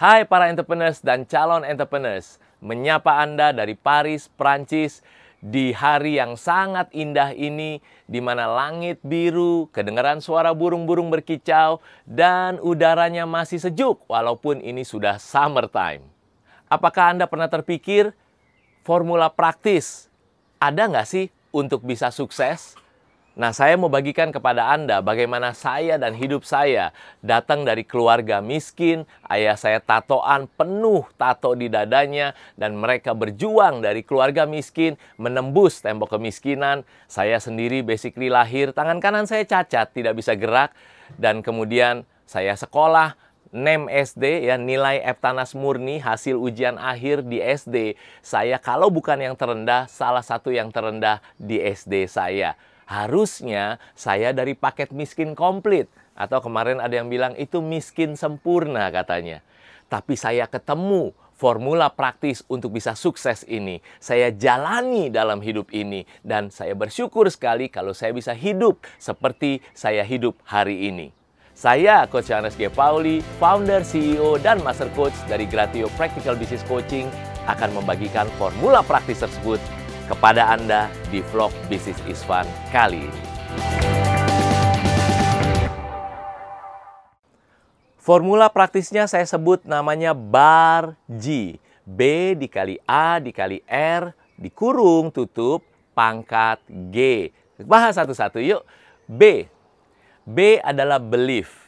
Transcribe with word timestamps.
Hai 0.00 0.24
para 0.24 0.48
entrepreneurs 0.48 1.04
dan 1.04 1.28
calon 1.28 1.60
entrepreneurs, 1.60 2.40
menyapa 2.64 3.20
Anda 3.20 3.52
dari 3.52 3.76
Paris, 3.76 4.32
Prancis 4.32 5.04
di 5.44 5.76
hari 5.76 6.16
yang 6.16 6.40
sangat 6.40 6.88
indah 6.96 7.36
ini 7.36 7.84
di 8.08 8.16
mana 8.24 8.48
langit 8.48 8.96
biru, 9.04 9.68
kedengaran 9.68 10.24
suara 10.24 10.56
burung-burung 10.56 11.12
berkicau 11.12 11.84
dan 12.08 12.56
udaranya 12.64 13.28
masih 13.28 13.60
sejuk 13.60 14.00
walaupun 14.08 14.64
ini 14.64 14.88
sudah 14.88 15.20
summertime. 15.20 16.08
Apakah 16.72 17.12
Anda 17.12 17.28
pernah 17.28 17.52
terpikir 17.52 18.16
formula 18.80 19.28
praktis 19.28 20.08
ada 20.56 20.88
nggak 20.88 21.04
sih 21.04 21.28
untuk 21.52 21.84
bisa 21.84 22.08
sukses? 22.08 22.72
Nah, 23.38 23.54
saya 23.54 23.78
mau 23.78 23.86
bagikan 23.86 24.34
kepada 24.34 24.74
Anda 24.74 24.98
bagaimana 24.98 25.54
saya 25.54 25.94
dan 26.02 26.18
hidup 26.18 26.42
saya 26.42 26.90
datang 27.22 27.62
dari 27.62 27.86
keluarga 27.86 28.42
miskin, 28.42 29.06
ayah 29.30 29.54
saya 29.54 29.78
tatoan 29.78 30.50
penuh 30.58 31.06
tato 31.14 31.54
di 31.54 31.70
dadanya, 31.70 32.34
dan 32.58 32.74
mereka 32.74 33.14
berjuang 33.14 33.86
dari 33.86 34.02
keluarga 34.02 34.50
miskin 34.50 34.98
menembus 35.14 35.78
tembok 35.78 36.18
kemiskinan. 36.18 36.82
Saya 37.06 37.38
sendiri 37.38 37.86
basically 37.86 38.26
lahir, 38.26 38.74
tangan 38.74 38.98
kanan 38.98 39.30
saya 39.30 39.46
cacat, 39.46 39.94
tidak 39.94 40.18
bisa 40.18 40.34
gerak, 40.34 40.74
dan 41.14 41.46
kemudian 41.46 42.02
saya 42.26 42.58
sekolah, 42.58 43.14
NEM 43.50 43.90
SD 43.90 44.46
ya 44.46 44.54
nilai 44.54 45.02
Eptanas 45.02 45.58
murni 45.58 45.98
hasil 45.98 46.38
ujian 46.38 46.78
akhir 46.78 47.26
di 47.26 47.42
SD 47.42 47.98
saya 48.22 48.62
kalau 48.62 48.94
bukan 48.94 49.18
yang 49.18 49.34
terendah 49.34 49.90
salah 49.90 50.22
satu 50.22 50.54
yang 50.54 50.70
terendah 50.70 51.18
di 51.34 51.58
SD 51.58 52.06
saya 52.06 52.54
harusnya 52.90 53.78
saya 53.94 54.34
dari 54.34 54.58
paket 54.58 54.90
miskin 54.90 55.38
komplit. 55.38 55.86
Atau 56.18 56.42
kemarin 56.42 56.82
ada 56.82 56.90
yang 56.90 57.06
bilang 57.06 57.38
itu 57.38 57.62
miskin 57.62 58.18
sempurna 58.18 58.90
katanya. 58.90 59.40
Tapi 59.86 60.18
saya 60.18 60.50
ketemu 60.50 61.14
formula 61.38 61.88
praktis 61.88 62.44
untuk 62.50 62.76
bisa 62.76 62.92
sukses 62.98 63.46
ini. 63.48 63.80
Saya 64.02 64.28
jalani 64.34 65.08
dalam 65.08 65.40
hidup 65.40 65.70
ini. 65.72 66.04
Dan 66.20 66.52
saya 66.52 66.76
bersyukur 66.76 67.30
sekali 67.32 67.72
kalau 67.72 67.94
saya 67.94 68.12
bisa 68.12 68.36
hidup 68.36 68.82
seperti 69.00 69.64
saya 69.72 70.04
hidup 70.04 70.36
hari 70.44 70.90
ini. 70.90 71.14
Saya 71.56 72.08
Coach 72.08 72.28
Johannes 72.32 72.56
G. 72.56 72.68
Pauli, 72.72 73.20
founder, 73.36 73.84
CEO, 73.84 74.40
dan 74.40 74.64
Master 74.64 74.88
Coach 74.96 75.16
dari 75.28 75.44
Gratio 75.44 75.92
Practical 75.96 76.36
Business 76.36 76.64
Coaching 76.64 77.08
akan 77.44 77.76
membagikan 77.76 78.28
formula 78.40 78.80
praktis 78.80 79.20
tersebut 79.20 79.60
kepada 80.10 80.50
Anda 80.50 80.90
di 81.14 81.22
vlog 81.30 81.54
Bisnis 81.70 81.94
Isfan 82.10 82.42
kali 82.74 83.06
ini. 83.06 83.22
Formula 88.02 88.50
praktisnya 88.50 89.06
saya 89.06 89.22
sebut 89.22 89.62
namanya 89.62 90.10
bar 90.10 90.98
G. 91.06 91.54
B 91.86 92.34
dikali 92.34 92.82
A 92.82 93.22
dikali 93.22 93.62
R 93.70 94.10
dikurung 94.34 95.14
tutup 95.14 95.62
pangkat 95.94 96.58
G. 96.90 97.30
Bahas 97.62 97.94
satu-satu 97.94 98.42
yuk. 98.42 98.66
B. 99.06 99.46
B 100.26 100.58
adalah 100.58 100.98
belief 100.98 101.59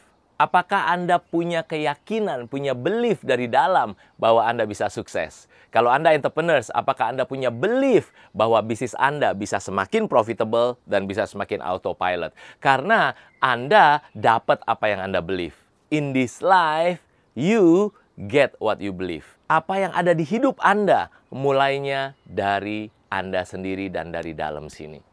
Apakah 0.43 0.91
Anda 0.91 1.23
punya 1.23 1.63
keyakinan, 1.63 2.51
punya 2.51 2.75
belief 2.75 3.23
dari 3.23 3.47
dalam 3.47 3.95
bahwa 4.19 4.43
Anda 4.43 4.67
bisa 4.67 4.91
sukses? 4.91 5.47
Kalau 5.71 5.87
Anda 5.87 6.11
entrepreneurs, 6.11 6.67
apakah 6.75 7.15
Anda 7.15 7.23
punya 7.23 7.47
belief 7.47 8.11
bahwa 8.35 8.59
bisnis 8.59 8.91
Anda 8.99 9.31
bisa 9.31 9.63
semakin 9.63 10.11
profitable 10.11 10.75
dan 10.83 11.07
bisa 11.07 11.23
semakin 11.31 11.63
autopilot? 11.63 12.35
Karena 12.59 13.15
Anda 13.39 14.03
dapat 14.11 14.59
apa 14.67 14.91
yang 14.91 15.07
Anda 15.07 15.23
believe. 15.23 15.55
In 15.95 16.11
this 16.11 16.43
life, 16.43 16.99
you 17.39 17.95
get 18.27 18.51
what 18.59 18.83
you 18.83 18.91
believe. 18.91 19.39
Apa 19.47 19.79
yang 19.79 19.95
ada 19.95 20.11
di 20.11 20.27
hidup 20.27 20.59
Anda 20.59 21.07
mulainya 21.31 22.19
dari 22.27 22.91
Anda 23.07 23.47
sendiri 23.47 23.87
dan 23.87 24.11
dari 24.11 24.35
dalam 24.35 24.67
sini. 24.67 25.12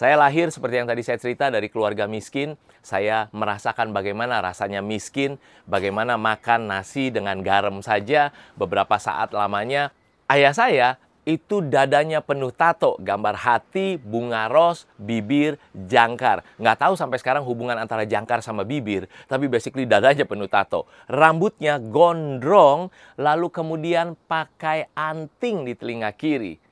Saya 0.00 0.16
lahir 0.16 0.48
seperti 0.48 0.80
yang 0.80 0.88
tadi 0.88 1.04
saya 1.04 1.20
cerita 1.20 1.52
dari 1.52 1.68
keluarga 1.68 2.08
miskin. 2.08 2.56
Saya 2.80 3.28
merasakan 3.36 3.92
bagaimana 3.92 4.40
rasanya 4.40 4.80
miskin, 4.80 5.36
bagaimana 5.68 6.16
makan 6.16 6.72
nasi 6.72 7.12
dengan 7.12 7.44
garam 7.44 7.84
saja 7.84 8.32
beberapa 8.56 8.96
saat 8.96 9.36
lamanya. 9.36 9.92
Ayah 10.24 10.56
saya 10.56 10.88
itu 11.28 11.60
dadanya 11.60 12.24
penuh 12.24 12.48
tato, 12.48 12.96
gambar 12.96 13.44
hati, 13.44 14.00
bunga 14.00 14.48
ros, 14.48 14.88
bibir, 14.96 15.60
jangkar. 15.76 16.48
Nggak 16.56 16.80
tahu 16.80 16.96
sampai 16.96 17.20
sekarang 17.20 17.44
hubungan 17.44 17.76
antara 17.76 18.08
jangkar 18.08 18.40
sama 18.40 18.64
bibir, 18.64 19.04
tapi 19.28 19.52
basically 19.52 19.84
dadanya 19.84 20.24
penuh 20.24 20.48
tato. 20.48 20.88
Rambutnya 21.12 21.76
gondrong, 21.76 22.88
lalu 23.20 23.52
kemudian 23.52 24.16
pakai 24.24 24.88
anting 24.96 25.68
di 25.68 25.76
telinga 25.76 26.08
kiri. 26.16 26.69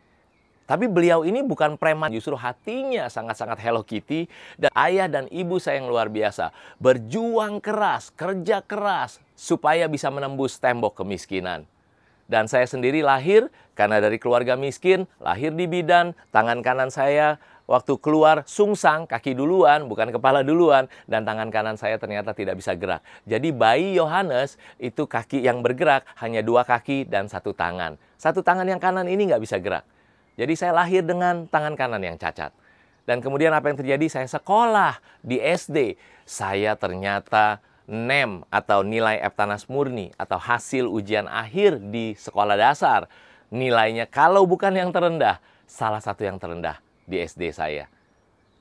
Tapi 0.69 0.85
beliau 0.85 1.25
ini 1.25 1.41
bukan 1.41 1.81
preman, 1.81 2.13
justru 2.13 2.37
hatinya 2.37 3.09
sangat-sangat 3.09 3.57
Hello 3.57 3.81
Kitty. 3.81 4.29
Dan 4.61 4.69
ayah 4.77 5.09
dan 5.09 5.25
ibu 5.33 5.57
saya 5.57 5.81
yang 5.81 5.89
luar 5.89 6.13
biasa. 6.13 6.53
Berjuang 6.77 7.57
keras, 7.65 8.13
kerja 8.13 8.61
keras, 8.61 9.17
supaya 9.33 9.89
bisa 9.89 10.13
menembus 10.13 10.61
tembok 10.61 11.01
kemiskinan. 11.01 11.65
Dan 12.29 12.53
saya 12.53 12.69
sendiri 12.69 13.01
lahir 13.01 13.49
karena 13.73 13.97
dari 14.05 14.21
keluarga 14.21 14.61
miskin, 14.61 15.09
lahir 15.17 15.57
di 15.57 15.65
bidan, 15.65 16.13
tangan 16.37 16.61
kanan 16.61 16.93
saya 16.93 17.41
waktu 17.65 17.97
keluar 17.97 18.45
sungsang, 18.45 19.09
kaki 19.09 19.33
duluan, 19.33 19.89
bukan 19.89 20.13
kepala 20.13 20.45
duluan, 20.45 20.85
dan 21.09 21.25
tangan 21.25 21.49
kanan 21.49 21.81
saya 21.81 21.97
ternyata 21.97 22.37
tidak 22.37 22.61
bisa 22.61 22.77
gerak. 22.77 23.01
Jadi 23.25 23.57
bayi 23.57 23.97
Yohanes 23.97 24.61
itu 24.77 25.09
kaki 25.09 25.41
yang 25.41 25.65
bergerak 25.65 26.05
hanya 26.21 26.45
dua 26.45 26.69
kaki 26.69 27.09
dan 27.09 27.25
satu 27.33 27.57
tangan. 27.57 27.97
Satu 28.21 28.45
tangan 28.45 28.69
yang 28.69 28.81
kanan 28.81 29.09
ini 29.09 29.33
nggak 29.33 29.41
bisa 29.41 29.57
gerak. 29.57 29.89
Jadi 30.39 30.55
saya 30.55 30.71
lahir 30.71 31.03
dengan 31.03 31.51
tangan 31.51 31.75
kanan 31.75 31.99
yang 31.99 32.15
cacat. 32.15 32.55
Dan 33.03 33.19
kemudian 33.19 33.51
apa 33.51 33.75
yang 33.75 33.79
terjadi? 33.81 34.07
Saya 34.07 34.29
sekolah 34.31 35.03
di 35.19 35.43
SD. 35.43 35.99
Saya 36.23 36.79
ternyata 36.79 37.59
NEM 37.91 38.47
atau 38.53 38.87
nilai 38.87 39.19
Eptanas 39.19 39.67
murni 39.67 40.15
atau 40.15 40.39
hasil 40.39 40.87
ujian 40.87 41.27
akhir 41.27 41.83
di 41.91 42.15
sekolah 42.15 42.55
dasar. 42.55 43.11
Nilainya 43.51 44.07
kalau 44.07 44.47
bukan 44.47 44.77
yang 44.77 44.95
terendah, 44.95 45.43
salah 45.65 45.99
satu 45.99 46.23
yang 46.23 46.39
terendah 46.39 46.79
di 47.09 47.19
SD 47.19 47.51
saya. 47.51 47.89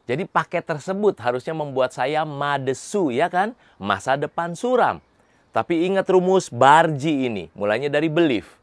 Jadi 0.07 0.23
paket 0.23 0.63
tersebut 0.63 1.19
harusnya 1.19 1.51
membuat 1.51 1.91
saya 1.91 2.23
madesu 2.23 3.11
ya 3.11 3.27
kan? 3.27 3.51
Masa 3.75 4.15
depan 4.15 4.55
suram. 4.55 5.03
Tapi 5.51 5.91
ingat 5.91 6.07
rumus 6.07 6.47
Barji 6.47 7.27
ini, 7.27 7.51
mulainya 7.51 7.91
dari 7.91 8.07
belief. 8.07 8.55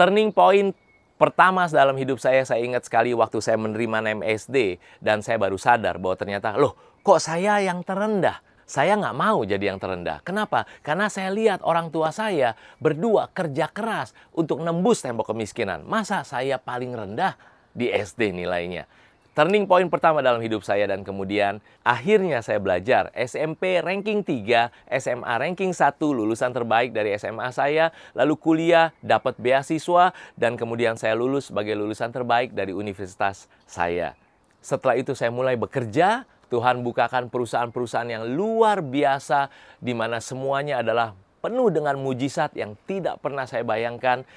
Turning 0.00 0.32
point 0.32 0.72
Pertama 1.22 1.70
dalam 1.70 1.94
hidup 1.94 2.18
saya, 2.18 2.42
saya 2.42 2.66
ingat 2.66 2.90
sekali 2.90 3.14
waktu 3.14 3.38
saya 3.38 3.54
menerima 3.54 4.26
MSD 4.26 4.82
dan 4.98 5.22
saya 5.22 5.38
baru 5.38 5.54
sadar 5.54 6.02
bahwa 6.02 6.18
ternyata, 6.18 6.58
loh 6.58 6.74
kok 6.98 7.22
saya 7.22 7.62
yang 7.62 7.86
terendah? 7.86 8.42
Saya 8.66 8.98
nggak 8.98 9.14
mau 9.14 9.38
jadi 9.46 9.70
yang 9.70 9.78
terendah. 9.78 10.18
Kenapa? 10.26 10.66
Karena 10.82 11.06
saya 11.06 11.30
lihat 11.30 11.62
orang 11.62 11.94
tua 11.94 12.10
saya 12.10 12.58
berdua 12.82 13.30
kerja 13.30 13.70
keras 13.70 14.10
untuk 14.34 14.66
nembus 14.66 15.06
tembok 15.06 15.30
kemiskinan. 15.30 15.86
Masa 15.86 16.26
saya 16.26 16.58
paling 16.58 16.90
rendah 16.90 17.38
di 17.70 17.86
SD 17.86 18.34
nilainya? 18.34 18.90
Turning 19.32 19.64
point 19.64 19.88
pertama 19.88 20.20
dalam 20.20 20.44
hidup 20.44 20.60
saya 20.60 20.84
dan 20.84 21.08
kemudian 21.08 21.64
akhirnya 21.80 22.44
saya 22.44 22.60
belajar 22.60 23.08
SMP 23.16 23.80
ranking 23.80 24.20
3, 24.20 24.68
SMA 25.00 25.34
ranking 25.40 25.72
1, 25.72 25.96
lulusan 26.04 26.52
terbaik 26.52 26.92
dari 26.92 27.16
SMA 27.16 27.48
saya, 27.48 27.96
lalu 28.12 28.36
kuliah, 28.36 28.92
dapat 29.00 29.40
beasiswa, 29.40 30.12
dan 30.36 30.60
kemudian 30.60 31.00
saya 31.00 31.16
lulus 31.16 31.48
sebagai 31.48 31.72
lulusan 31.72 32.12
terbaik 32.12 32.52
dari 32.52 32.76
universitas 32.76 33.48
saya. 33.64 34.12
Setelah 34.60 35.00
itu 35.00 35.16
saya 35.16 35.32
mulai 35.32 35.56
bekerja, 35.56 36.28
Tuhan 36.52 36.84
bukakan 36.84 37.32
perusahaan-perusahaan 37.32 38.12
yang 38.12 38.28
luar 38.36 38.84
biasa 38.84 39.48
di 39.80 39.96
mana 39.96 40.20
semuanya 40.20 40.84
adalah 40.84 41.16
penuh 41.40 41.72
dengan 41.72 41.96
mujizat 41.96 42.52
yang 42.52 42.76
tidak 42.84 43.18
pernah 43.24 43.48
saya 43.48 43.64
bayangkan. 43.64 44.28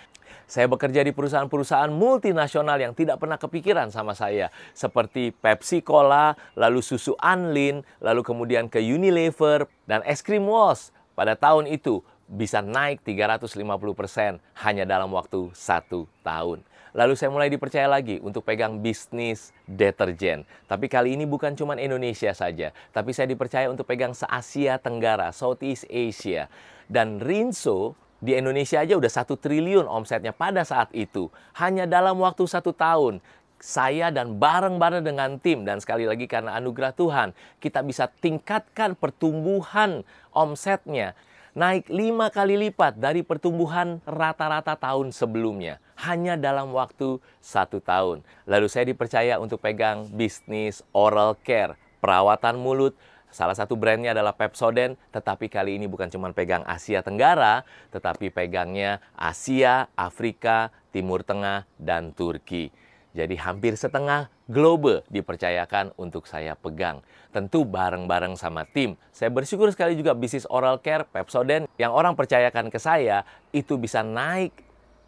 Saya 0.46 0.70
bekerja 0.70 1.02
di 1.02 1.12
perusahaan-perusahaan 1.16 1.90
multinasional 1.90 2.78
yang 2.78 2.94
tidak 2.94 3.22
pernah 3.22 3.40
kepikiran 3.40 3.90
sama 3.90 4.14
saya. 4.14 4.54
Seperti 4.76 5.34
Pepsi 5.34 5.82
Cola, 5.82 6.38
lalu 6.54 6.82
susu 6.86 7.18
Anlin, 7.18 7.82
lalu 8.04 8.22
kemudian 8.22 8.70
ke 8.70 8.84
Unilever, 8.84 9.66
dan 9.90 10.06
es 10.06 10.22
krim 10.22 10.46
Walls. 10.46 10.94
Pada 11.16 11.40
tahun 11.40 11.72
itu 11.72 12.04
bisa 12.26 12.60
naik 12.60 13.06
350% 13.06 14.42
hanya 14.66 14.84
dalam 14.84 15.14
waktu 15.14 15.54
satu 15.54 16.10
tahun. 16.26 16.66
Lalu 16.96 17.14
saya 17.20 17.28
mulai 17.28 17.52
dipercaya 17.52 17.92
lagi 17.92 18.24
untuk 18.24 18.48
pegang 18.48 18.80
bisnis 18.80 19.52
deterjen. 19.68 20.48
Tapi 20.64 20.88
kali 20.88 21.20
ini 21.20 21.28
bukan 21.28 21.52
cuma 21.52 21.76
Indonesia 21.76 22.32
saja, 22.32 22.72
tapi 22.96 23.12
saya 23.12 23.28
dipercaya 23.28 23.68
untuk 23.68 23.84
pegang 23.84 24.16
se-Asia 24.16 24.80
Tenggara, 24.80 25.36
Southeast 25.36 25.84
Asia. 25.92 26.48
Dan 26.88 27.20
Rinso 27.20 28.00
di 28.26 28.34
Indonesia 28.34 28.82
aja 28.82 28.98
udah 28.98 29.12
satu 29.14 29.38
triliun 29.38 29.86
omsetnya 29.86 30.34
pada 30.34 30.66
saat 30.66 30.90
itu. 30.98 31.30
Hanya 31.54 31.86
dalam 31.86 32.18
waktu 32.18 32.50
satu 32.50 32.74
tahun 32.74 33.22
saya 33.62 34.10
dan 34.10 34.42
bareng-bareng 34.42 35.06
dengan 35.06 35.38
tim 35.38 35.62
dan 35.62 35.78
sekali 35.78 36.10
lagi 36.10 36.26
karena 36.26 36.58
anugerah 36.58 36.92
Tuhan 36.92 37.32
kita 37.62 37.86
bisa 37.86 38.10
tingkatkan 38.10 38.98
pertumbuhan 38.98 40.04
omsetnya 40.36 41.14
naik 41.56 41.88
lima 41.88 42.28
kali 42.28 42.60
lipat 42.68 43.00
dari 43.00 43.24
pertumbuhan 43.24 44.04
rata-rata 44.04 44.76
tahun 44.76 45.16
sebelumnya. 45.16 45.80
Hanya 45.96 46.36
dalam 46.36 46.76
waktu 46.76 47.24
satu 47.40 47.80
tahun. 47.80 48.28
Lalu 48.44 48.68
saya 48.68 48.84
dipercaya 48.92 49.40
untuk 49.40 49.64
pegang 49.64 50.04
bisnis 50.12 50.84
oral 50.92 51.40
care, 51.40 51.80
perawatan 52.04 52.60
mulut, 52.60 52.92
Salah 53.36 53.52
satu 53.52 53.76
brandnya 53.76 54.16
adalah 54.16 54.32
Pepsodent, 54.32 54.96
tetapi 55.12 55.52
kali 55.52 55.76
ini 55.76 55.92
bukan 55.92 56.08
cuma 56.08 56.32
pegang 56.32 56.64
Asia 56.64 57.04
Tenggara, 57.04 57.68
tetapi 57.92 58.32
pegangnya 58.32 59.04
Asia, 59.12 59.92
Afrika, 60.00 60.72
Timur 60.96 61.20
Tengah, 61.20 61.68
dan 61.76 62.16
Turki. 62.16 62.72
Jadi 63.12 63.36
hampir 63.36 63.76
setengah 63.76 64.32
global 64.48 65.04
dipercayakan 65.12 65.92
untuk 66.00 66.32
saya 66.32 66.56
pegang. 66.56 67.04
Tentu 67.36 67.68
bareng-bareng 67.68 68.40
sama 68.40 68.64
tim. 68.64 68.96
Saya 69.12 69.28
bersyukur 69.36 69.68
sekali 69.68 70.00
juga 70.00 70.16
bisnis 70.16 70.48
oral 70.48 70.80
care 70.80 71.04
Pepsodent 71.04 71.68
yang 71.76 71.92
orang 71.92 72.16
percayakan 72.16 72.72
ke 72.72 72.80
saya 72.80 73.28
itu 73.52 73.76
bisa 73.76 74.00
naik 74.00 74.56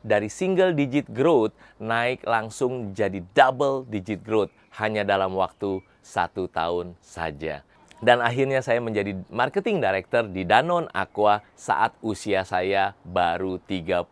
dari 0.04 0.28
single 0.28 0.76
digit 0.76 1.08
growth 1.16 1.56
naik 1.80 2.28
langsung 2.28 2.92
jadi 2.92 3.24
double 3.32 3.88
digit 3.88 4.20
growth 4.20 4.52
hanya 4.76 5.08
dalam 5.08 5.32
waktu 5.32 5.80
satu 6.04 6.52
tahun 6.52 6.96
saja. 7.00 7.64
Dan 7.98 8.22
akhirnya 8.22 8.62
saya 8.62 8.78
menjadi 8.78 9.18
marketing 9.34 9.82
director 9.82 10.30
di 10.30 10.46
Danone 10.46 10.86
Aqua 10.94 11.42
saat 11.58 11.98
usia 12.06 12.46
saya 12.46 12.94
baru 13.02 13.58
32 13.66 14.06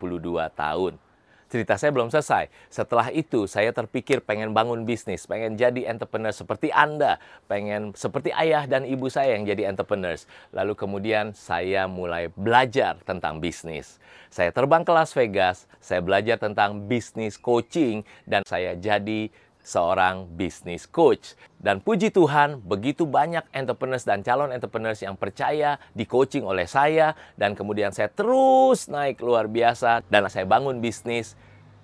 tahun. 0.58 0.98
Cerita 1.46 1.78
saya 1.78 1.94
belum 1.94 2.10
selesai. 2.10 2.50
Setelah 2.74 3.14
itu 3.14 3.46
saya 3.46 3.70
terpikir 3.70 4.26
pengen 4.26 4.58
bangun 4.58 4.82
bisnis, 4.82 5.30
pengen 5.30 5.54
jadi 5.54 5.86
entrepreneur 5.94 6.34
seperti 6.34 6.74
Anda, 6.74 7.22
pengen 7.46 7.94
seperti 7.94 8.34
ayah 8.34 8.66
dan 8.66 8.82
ibu 8.82 9.06
saya 9.14 9.38
yang 9.38 9.46
jadi 9.46 9.70
entrepreneurs. 9.70 10.26
Lalu 10.50 10.74
kemudian 10.74 11.38
saya 11.38 11.86
mulai 11.86 12.34
belajar 12.34 12.98
tentang 13.06 13.38
bisnis. 13.38 14.02
Saya 14.34 14.50
terbang 14.50 14.82
ke 14.82 14.92
Las 14.92 15.14
Vegas, 15.14 15.70
saya 15.78 16.02
belajar 16.02 16.42
tentang 16.42 16.90
bisnis 16.90 17.38
coaching 17.38 18.02
dan 18.26 18.42
saya 18.44 18.74
jadi 18.74 19.30
seorang 19.66 20.30
bisnis 20.38 20.86
coach. 20.86 21.34
Dan 21.58 21.82
puji 21.82 22.14
Tuhan, 22.14 22.62
begitu 22.62 23.10
banyak 23.10 23.42
entrepreneurs 23.50 24.06
dan 24.06 24.22
calon 24.22 24.54
entrepreneurs 24.54 25.02
yang 25.02 25.18
percaya 25.18 25.82
di 25.98 26.06
coaching 26.06 26.46
oleh 26.46 26.70
saya 26.70 27.18
dan 27.34 27.58
kemudian 27.58 27.90
saya 27.90 28.08
terus 28.14 28.86
naik 28.86 29.18
luar 29.26 29.50
biasa 29.50 30.06
dan 30.06 30.30
saya 30.30 30.46
bangun 30.46 30.78
bisnis 30.78 31.34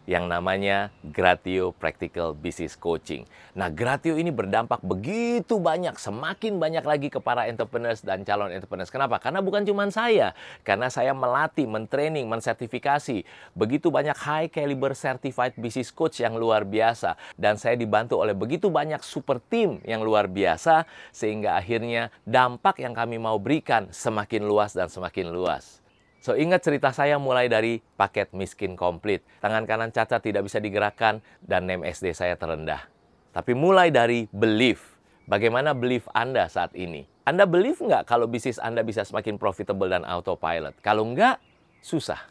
yang 0.09 0.25
namanya 0.25 0.89
Gratio 1.05 1.73
Practical 1.75 2.33
Business 2.33 2.73
Coaching. 2.73 3.27
Nah, 3.53 3.69
Gratio 3.69 4.17
ini 4.17 4.33
berdampak 4.33 4.81
begitu 4.81 5.59
banyak, 5.59 5.99
semakin 5.99 6.57
banyak 6.57 6.85
lagi 6.87 7.07
kepada 7.11 7.45
entrepreneurs 7.45 8.01
dan 8.01 8.23
calon 8.23 8.49
entrepreneurs. 8.49 8.89
Kenapa? 8.89 9.19
Karena 9.19 9.43
bukan 9.43 9.67
cuma 9.67 9.85
saya, 9.91 10.33
karena 10.63 10.87
saya 10.87 11.11
melatih, 11.11 11.67
mentraining, 11.67 12.25
mensertifikasi 12.25 13.27
begitu 13.53 13.91
banyak 13.91 14.15
high 14.15 14.47
caliber 14.47 14.95
certified 14.95 15.53
business 15.59 15.91
coach 15.91 16.23
yang 16.23 16.37
luar 16.39 16.63
biasa 16.63 17.19
dan 17.35 17.59
saya 17.59 17.75
dibantu 17.75 18.17
oleh 18.21 18.33
begitu 18.33 18.71
banyak 18.71 19.03
super 19.03 19.37
team 19.37 19.83
yang 19.83 19.99
luar 20.01 20.31
biasa 20.31 20.87
sehingga 21.11 21.59
akhirnya 21.59 22.09
dampak 22.23 22.79
yang 22.79 22.95
kami 22.95 23.19
mau 23.19 23.35
berikan 23.35 23.91
semakin 23.91 24.47
luas 24.47 24.71
dan 24.71 24.87
semakin 24.87 25.29
luas. 25.29 25.80
So 26.21 26.37
ingat 26.37 26.61
cerita 26.61 26.93
saya 26.93 27.17
mulai 27.17 27.49
dari 27.49 27.81
paket 27.97 28.29
miskin 28.37 28.77
komplit. 28.77 29.25
Tangan 29.41 29.65
kanan 29.65 29.89
cacat 29.89 30.21
tidak 30.21 30.45
bisa 30.45 30.61
digerakkan 30.61 31.17
dan 31.41 31.65
name 31.65 31.81
SD 31.89 32.13
saya 32.13 32.37
terendah. 32.37 32.85
Tapi 33.33 33.57
mulai 33.57 33.89
dari 33.89 34.29
belief. 34.29 35.01
Bagaimana 35.25 35.73
belief 35.73 36.05
Anda 36.13 36.45
saat 36.45 36.77
ini? 36.77 37.09
Anda 37.25 37.49
believe 37.49 37.81
nggak 37.81 38.05
kalau 38.05 38.29
bisnis 38.29 38.61
Anda 38.61 38.85
bisa 38.85 39.01
semakin 39.01 39.41
profitable 39.41 39.89
dan 39.89 40.05
autopilot? 40.05 40.77
Kalau 40.85 41.09
nggak, 41.09 41.41
susah. 41.81 42.21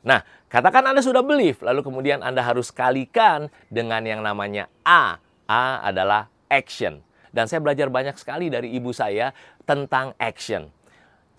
Nah, 0.00 0.22
katakan 0.46 0.86
Anda 0.86 1.02
sudah 1.04 1.20
believe, 1.20 1.60
lalu 1.60 1.84
kemudian 1.84 2.22
Anda 2.24 2.40
harus 2.40 2.70
kalikan 2.70 3.52
dengan 3.68 4.06
yang 4.06 4.22
namanya 4.24 4.70
A. 4.86 5.18
A 5.50 5.82
adalah 5.82 6.30
action. 6.46 7.02
Dan 7.30 7.46
saya 7.46 7.62
belajar 7.62 7.90
banyak 7.90 8.16
sekali 8.18 8.50
dari 8.50 8.74
ibu 8.74 8.90
saya 8.90 9.34
tentang 9.66 10.14
action. 10.18 10.72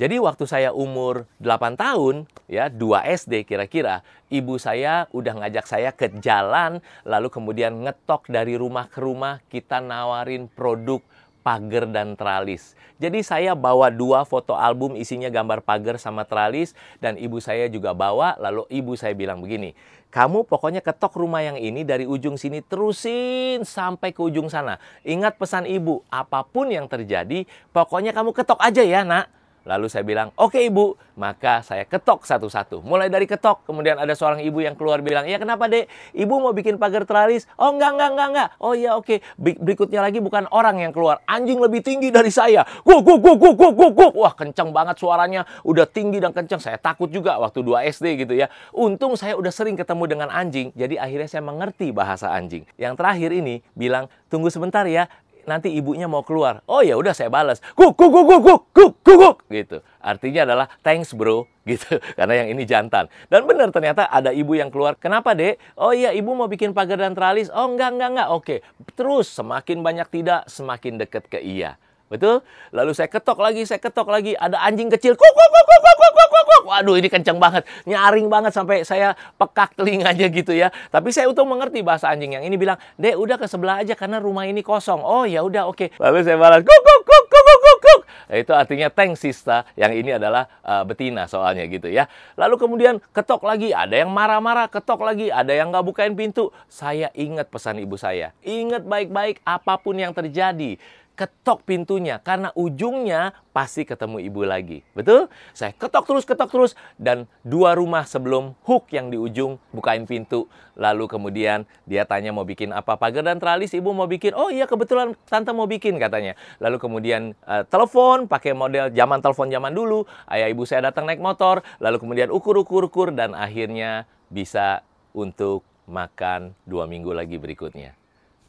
Jadi 0.01 0.17
waktu 0.17 0.49
saya 0.49 0.73
umur 0.73 1.29
8 1.37 1.77
tahun, 1.77 2.25
ya 2.49 2.73
2 2.73 3.05
SD 3.21 3.45
kira-kira, 3.45 4.01
ibu 4.33 4.57
saya 4.57 5.05
udah 5.13 5.45
ngajak 5.45 5.69
saya 5.69 5.93
ke 5.93 6.09
jalan, 6.17 6.81
lalu 7.05 7.29
kemudian 7.29 7.85
ngetok 7.85 8.25
dari 8.25 8.57
rumah 8.57 8.89
ke 8.89 8.97
rumah, 8.97 9.45
kita 9.53 9.77
nawarin 9.77 10.49
produk 10.49 11.05
pagar 11.45 11.85
dan 11.85 12.17
tralis. 12.17 12.73
Jadi 12.97 13.21
saya 13.21 13.53
bawa 13.53 13.93
dua 13.93 14.25
foto 14.25 14.57
album 14.57 14.97
isinya 14.97 15.29
gambar 15.29 15.61
pagar 15.61 16.01
sama 16.01 16.25
tralis 16.25 16.73
dan 16.97 17.17
ibu 17.17 17.37
saya 17.37 17.69
juga 17.69 17.93
bawa 17.93 18.37
lalu 18.41 18.65
ibu 18.73 18.97
saya 18.97 19.13
bilang 19.13 19.37
begini, 19.37 19.77
kamu 20.09 20.49
pokoknya 20.49 20.81
ketok 20.81 21.13
rumah 21.13 21.45
yang 21.45 21.61
ini 21.61 21.85
dari 21.85 22.09
ujung 22.09 22.41
sini 22.41 22.65
terusin 22.65 23.61
sampai 23.61 24.17
ke 24.17 24.21
ujung 24.21 24.49
sana. 24.49 24.81
Ingat 25.05 25.37
pesan 25.37 25.69
ibu, 25.69 26.01
apa 26.09 26.41
pun 26.41 26.73
yang 26.73 26.89
terjadi 26.89 27.45
pokoknya 27.69 28.17
kamu 28.17 28.33
ketok 28.33 28.57
aja 28.57 28.81
ya 28.81 29.05
nak. 29.05 29.40
Lalu 29.61 29.87
saya 29.93 30.01
bilang, 30.01 30.33
oke 30.37 30.57
okay, 30.57 30.69
ibu. 30.69 30.97
Maka 31.21 31.61
saya 31.61 31.85
ketok 31.85 32.25
satu-satu. 32.25 32.81
Mulai 32.81 33.11
dari 33.11 33.29
ketok, 33.29 33.61
kemudian 33.69 33.99
ada 34.01 34.17
seorang 34.17 34.41
ibu 34.41 34.57
yang 34.57 34.73
keluar 34.73 35.05
bilang, 35.05 35.29
ya 35.29 35.37
kenapa 35.37 35.69
dek? 35.69 35.85
Ibu 36.17 36.33
mau 36.41 36.49
bikin 36.49 36.81
pagar 36.81 37.05
teralis? 37.05 37.45
Oh 37.61 37.69
enggak, 37.69 37.93
enggak, 37.93 38.09
enggak, 38.15 38.27
enggak. 38.33 38.49
Oh 38.57 38.73
iya 38.73 38.97
oke. 38.97 39.21
Okay. 39.21 39.57
Berikutnya 39.61 40.01
lagi 40.01 40.17
bukan 40.17 40.49
orang 40.49 40.81
yang 40.81 40.89
keluar. 40.89 41.21
Anjing 41.29 41.61
lebih 41.61 41.85
tinggi 41.85 42.09
dari 42.09 42.33
saya. 42.33 42.65
Guk, 42.81 43.05
guk, 43.05 43.21
guk, 43.21 43.37
guk, 43.37 43.53
guk, 43.53 43.73
guk, 43.77 43.93
guk. 43.93 44.13
Wah 44.17 44.33
kencang 44.33 44.73
banget 44.73 44.97
suaranya. 44.97 45.45
Udah 45.61 45.85
tinggi 45.85 46.17
dan 46.17 46.33
kencang. 46.33 46.57
Saya 46.57 46.81
takut 46.81 47.13
juga 47.13 47.37
waktu 47.37 47.61
2 47.61 47.85
SD 47.93 48.25
gitu 48.25 48.33
ya. 48.33 48.49
Untung 48.73 49.13
saya 49.13 49.37
udah 49.37 49.53
sering 49.53 49.77
ketemu 49.77 50.03
dengan 50.09 50.29
anjing. 50.33 50.73
Jadi 50.73 50.97
akhirnya 50.97 51.29
saya 51.29 51.43
mengerti 51.45 51.93
bahasa 51.93 52.33
anjing. 52.33 52.65
Yang 52.81 52.97
terakhir 52.97 53.29
ini 53.29 53.61
bilang, 53.77 54.09
tunggu 54.31 54.49
sebentar 54.49 54.87
ya 54.89 55.05
nanti 55.45 55.73
ibunya 55.73 56.05
mau 56.05 56.25
keluar. 56.25 56.65
Oh 56.69 56.81
ya 56.81 56.97
udah 56.97 57.13
saya 57.13 57.29
balas. 57.31 57.61
Kuk 57.73 57.93
kuk 57.93 58.09
kuk 58.09 58.25
kuk 58.27 58.41
kuk 58.43 58.61
kuk 58.73 58.93
kuk 59.03 59.37
gitu. 59.49 59.81
Artinya 60.01 60.41
adalah 60.47 60.67
thanks 60.81 61.13
bro 61.13 61.45
gitu. 61.69 62.01
Karena 62.17 62.45
yang 62.45 62.49
ini 62.53 62.63
jantan. 62.65 63.07
Dan 63.29 63.45
benar 63.45 63.69
ternyata 63.69 64.09
ada 64.09 64.33
ibu 64.33 64.53
yang 64.57 64.69
keluar. 64.73 64.97
Kenapa 64.97 65.37
dek? 65.37 65.61
Oh 65.77 65.93
iya 65.93 66.11
ibu 66.11 66.33
mau 66.33 66.49
bikin 66.49 66.73
pagar 66.73 66.99
dan 66.99 67.13
teralis. 67.13 67.47
Oh 67.53 67.69
enggak 67.69 67.93
enggak 67.95 68.09
enggak. 68.17 68.29
Oke. 68.33 68.55
Terus 68.97 69.29
semakin 69.29 69.81
banyak 69.85 70.07
tidak 70.09 70.49
semakin 70.49 70.97
dekat 70.99 71.29
ke 71.29 71.39
iya. 71.39 71.77
Betul? 72.11 72.43
Lalu 72.75 72.91
saya 72.91 73.07
ketok 73.07 73.39
lagi, 73.39 73.63
saya 73.63 73.79
ketok 73.79 74.11
lagi. 74.11 74.35
Ada 74.35 74.59
anjing 74.67 74.91
kecil. 74.91 75.15
Kuk, 75.15 75.31
kuk, 75.31 75.49
kuk, 75.49 75.65
kuk, 75.65 75.81
kuk, 75.95 76.11
kuk, 76.11 76.30
Waduh, 76.61 76.95
ini 76.99 77.09
kencang 77.11 77.37
banget. 77.41 77.63
Nyaring 77.83 78.27
banget 78.31 78.53
sampai 78.55 78.83
saya 78.87 79.17
pekak 79.35 79.75
telinganya 79.75 80.27
gitu 80.31 80.53
ya. 80.55 80.69
Tapi 80.93 81.09
saya 81.11 81.27
untung 81.27 81.49
mengerti 81.49 81.81
bahasa 81.81 82.07
anjing 82.11 82.37
yang 82.37 82.45
ini 82.45 82.55
bilang, 82.55 82.77
Dek, 82.95 83.17
udah 83.17 83.35
ke 83.35 83.47
sebelah 83.49 83.81
aja 83.81 83.97
karena 83.97 84.21
rumah 84.21 84.45
ini 84.47 84.61
kosong. 84.61 85.01
Oh, 85.01 85.25
ya 85.27 85.41
udah, 85.41 85.67
oke. 85.67 85.89
Okay. 85.91 85.99
Lalu 85.99 86.23
saya 86.23 86.37
balas, 86.37 86.61
kuk, 86.63 86.81
kuk, 86.81 87.01
kuk, 87.03 87.25
kuk, 87.27 87.45
kuk, 87.45 87.77
kuk. 87.81 88.01
Nah, 88.31 88.37
itu 88.39 88.51
artinya 88.55 88.87
tank 88.87 89.19
sista. 89.19 89.67
Yang 89.75 89.91
ini 90.05 90.11
adalah 90.15 90.47
uh, 90.63 90.83
betina 90.87 91.27
soalnya 91.27 91.67
gitu 91.67 91.91
ya. 91.91 92.07
Lalu 92.39 92.55
kemudian 92.55 92.95
ketok 93.11 93.43
lagi. 93.43 93.75
Ada 93.75 94.07
yang 94.07 94.11
marah-marah, 94.13 94.71
ketok 94.71 95.03
lagi. 95.03 95.27
Ada 95.27 95.51
yang 95.51 95.73
nggak 95.73 95.83
bukain 95.83 96.15
pintu. 96.15 96.53
Saya 96.71 97.11
ingat 97.17 97.51
pesan 97.51 97.81
ibu 97.83 97.99
saya. 97.99 98.31
Ingat 98.45 98.87
baik-baik 98.87 99.43
apa 99.43 99.75
pun 99.81 99.99
yang 99.99 100.15
terjadi 100.15 100.79
ketok 101.21 101.61
pintunya 101.69 102.17
karena 102.17 102.49
ujungnya 102.57 103.37
pasti 103.53 103.85
ketemu 103.85 104.17
ibu 104.25 104.41
lagi. 104.41 104.81
Betul? 104.97 105.29
Saya 105.53 105.69
ketok 105.77 106.09
terus, 106.09 106.25
ketok 106.25 106.49
terus 106.49 106.73
dan 106.97 107.29
dua 107.45 107.77
rumah 107.77 108.09
sebelum 108.09 108.57
hook 108.65 108.89
yang 108.89 109.13
di 109.13 109.21
ujung 109.21 109.61
bukain 109.69 110.09
pintu. 110.09 110.49
Lalu 110.73 111.05
kemudian 111.05 111.69
dia 111.85 112.09
tanya 112.09 112.33
mau 112.33 112.41
bikin 112.41 112.73
apa 112.73 112.97
pagar 112.97 113.21
dan 113.21 113.37
teralis, 113.37 113.69
ibu 113.77 113.93
mau 113.93 114.09
bikin. 114.09 114.33
Oh 114.33 114.49
iya 114.49 114.65
kebetulan 114.65 115.13
tante 115.29 115.53
mau 115.53 115.69
bikin 115.69 116.01
katanya. 116.01 116.33
Lalu 116.57 116.81
kemudian 116.81 117.37
uh, 117.45 117.61
telepon 117.69 118.25
pakai 118.25 118.57
model 118.57 118.89
zaman 118.89 119.21
telepon 119.21 119.53
zaman 119.53 119.77
dulu. 119.77 120.09
Ayah 120.25 120.49
ibu 120.49 120.65
saya 120.65 120.89
datang 120.89 121.05
naik 121.05 121.21
motor, 121.21 121.61
lalu 121.77 122.01
kemudian 122.01 122.33
ukur-ukur-ukur 122.33 123.13
dan 123.13 123.37
akhirnya 123.37 124.09
bisa 124.33 124.81
untuk 125.13 125.61
makan 125.85 126.57
dua 126.65 126.89
minggu 126.89 127.13
lagi 127.13 127.37
berikutnya. 127.37 128.00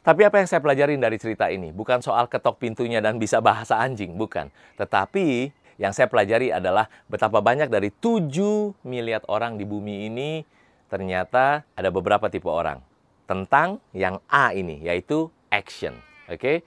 Tapi 0.03 0.27
apa 0.27 0.35
yang 0.43 0.47
saya 0.51 0.59
pelajarin 0.59 0.99
dari 0.99 1.15
cerita 1.15 1.47
ini? 1.47 1.71
Bukan 1.71 2.03
soal 2.03 2.27
ketok 2.27 2.59
pintunya 2.59 2.99
dan 2.99 3.15
bisa 3.15 3.39
bahasa 3.39 3.79
anjing, 3.79 4.19
bukan. 4.19 4.51
Tetapi 4.75 5.47
yang 5.79 5.95
saya 5.95 6.11
pelajari 6.11 6.51
adalah 6.51 6.91
betapa 7.07 7.39
banyak 7.39 7.71
dari 7.71 7.87
7 7.87 8.83
miliar 8.83 9.23
orang 9.31 9.55
di 9.55 9.63
bumi 9.63 10.11
ini 10.11 10.43
ternyata 10.91 11.63
ada 11.71 11.87
beberapa 11.87 12.27
tipe 12.27 12.51
orang. 12.51 12.83
Tentang 13.23 13.79
yang 13.95 14.19
A 14.27 14.51
ini, 14.51 14.83
yaitu 14.83 15.31
action. 15.47 15.95
Oke? 16.27 16.35
Okay? 16.35 16.57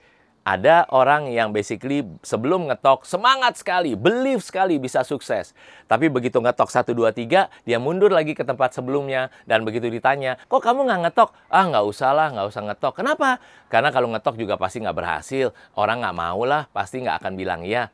Ada 0.47 0.87
orang 0.95 1.27
yang 1.27 1.51
basically 1.51 2.07
sebelum 2.23 2.71
ngetok 2.71 3.03
semangat 3.03 3.59
sekali, 3.59 3.99
believe 3.99 4.39
sekali 4.39 4.79
bisa 4.79 5.03
sukses. 5.03 5.51
Tapi 5.91 6.07
begitu 6.07 6.39
ngetok 6.39 6.71
1, 6.71 6.95
2, 6.95 7.11
3, 7.11 7.51
dia 7.67 7.77
mundur 7.83 8.07
lagi 8.15 8.31
ke 8.31 8.47
tempat 8.47 8.71
sebelumnya. 8.71 9.27
Dan 9.43 9.67
begitu 9.67 9.91
ditanya, 9.91 10.39
kok 10.47 10.63
kamu 10.63 10.87
nggak 10.87 11.01
ngetok? 11.03 11.35
Ah 11.51 11.67
nggak 11.67 11.83
usah 11.83 12.15
lah, 12.15 12.31
nggak 12.31 12.47
usah 12.47 12.63
ngetok. 12.63 12.93
Kenapa? 12.95 13.43
Karena 13.67 13.91
kalau 13.91 14.07
ngetok 14.07 14.39
juga 14.39 14.55
pasti 14.55 14.79
nggak 14.79 14.95
berhasil. 14.95 15.51
Orang 15.75 15.99
nggak 15.99 16.15
mau 16.15 16.39
lah, 16.47 16.71
pasti 16.71 17.03
nggak 17.03 17.27
akan 17.27 17.33
bilang 17.35 17.67
iya. 17.67 17.91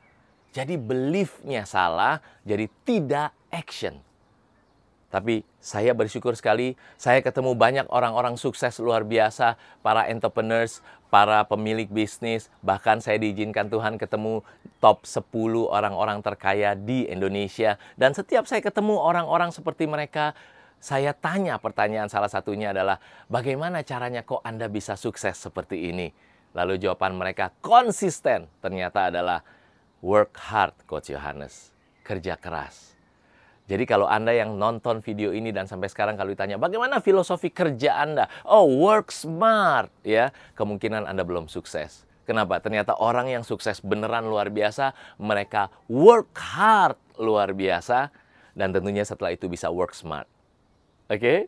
Jadi 0.53 0.77
beliefnya 0.77 1.65
salah, 1.65 2.21
jadi 2.45 2.69
tidak 2.85 3.33
action. 3.49 4.12
Tapi 5.13 5.45
saya 5.61 5.93
bersyukur 5.93 6.33
sekali, 6.33 6.73
saya 6.97 7.21
ketemu 7.21 7.53
banyak 7.53 7.85
orang-orang 7.93 8.33
sukses 8.33 8.81
luar 8.81 9.05
biasa, 9.05 9.61
para 9.85 10.09
entrepreneurs, 10.09 10.81
para 11.13 11.45
pemilik 11.45 11.85
bisnis, 11.85 12.49
bahkan 12.65 12.97
saya 12.97 13.21
diizinkan 13.21 13.69
Tuhan 13.69 14.01
ketemu 14.01 14.41
top 14.81 15.05
10 15.05 15.69
orang-orang 15.69 16.17
terkaya 16.25 16.73
di 16.73 17.05
Indonesia. 17.05 17.77
Dan 17.93 18.17
setiap 18.17 18.49
saya 18.49 18.65
ketemu 18.65 18.97
orang-orang 18.97 19.53
seperti 19.53 19.85
mereka, 19.85 20.33
saya 20.81 21.13
tanya 21.13 21.61
pertanyaan 21.61 22.09
salah 22.09 22.33
satunya 22.33 22.73
adalah, 22.73 22.97
bagaimana 23.29 23.85
caranya 23.85 24.25
kok 24.25 24.41
Anda 24.41 24.65
bisa 24.65 24.97
sukses 24.97 25.37
seperti 25.37 25.93
ini? 25.93 26.09
Lalu 26.57 26.81
jawaban 26.81 27.13
mereka 27.13 27.53
konsisten, 27.61 28.49
ternyata 28.65 29.13
adalah 29.13 29.45
work 30.01 30.33
hard, 30.41 30.73
Coach 30.89 31.13
Yohanes. 31.13 31.69
Kerja 32.01 32.33
keras 32.33 32.92
jadi 33.63 33.87
kalau 33.87 34.11
Anda 34.11 34.35
yang 34.35 34.59
nonton 34.59 34.99
video 34.99 35.31
ini 35.31 35.55
dan 35.55 35.71
sampai 35.71 35.87
sekarang 35.87 36.19
kalau 36.19 36.35
ditanya 36.35 36.59
bagaimana 36.59 36.99
filosofi 36.99 37.47
kerja 37.47 37.95
Anda? 37.95 38.27
Oh, 38.43 38.67
work 38.67 39.07
smart 39.07 39.87
ya. 40.03 40.35
Kemungkinan 40.59 41.07
Anda 41.07 41.23
belum 41.23 41.47
sukses. 41.47 42.03
Kenapa? 42.27 42.59
Ternyata 42.59 42.95
orang 42.99 43.31
yang 43.31 43.43
sukses 43.43 43.79
beneran 43.79 44.27
luar 44.27 44.51
biasa, 44.51 44.95
mereka 45.19 45.71
work 45.87 46.31
hard 46.35 46.99
luar 47.19 47.55
biasa 47.55 48.11
dan 48.51 48.75
tentunya 48.75 49.03
setelah 49.07 49.31
itu 49.31 49.47
bisa 49.47 49.71
work 49.71 49.95
smart. 49.95 50.27
Oke? 51.07 51.19
Okay? 51.19 51.39